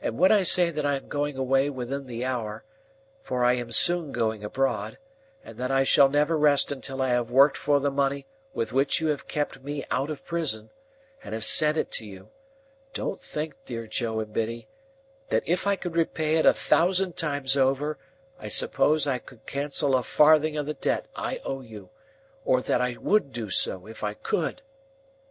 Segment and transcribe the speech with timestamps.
[0.00, 2.64] And when I say that I am going away within the hour,
[3.20, 4.96] for I am soon going abroad,
[5.44, 9.02] and that I shall never rest until I have worked for the money with which
[9.02, 10.70] you have kept me out of prison,
[11.22, 12.30] and have sent it to you,
[12.94, 14.66] don't think, dear Joe and Biddy,
[15.28, 17.98] that if I could repay it a thousand times over,
[18.38, 21.90] I suppose I could cancel a farthing of the debt I owe you,
[22.46, 24.62] or that I would do so if I could!"